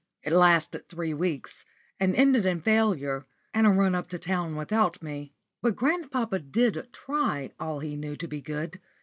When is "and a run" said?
3.53-3.93